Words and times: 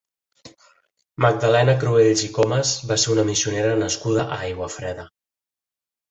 Magdalena 1.25 1.75
Cruells 1.83 2.23
i 2.29 2.31
Comas 2.37 2.71
va 2.91 2.97
ser 3.03 3.13
una 3.19 3.25
missionera 3.31 3.75
nascuda 3.85 4.25
a 4.27 4.39
Aiguafreda. 4.47 5.07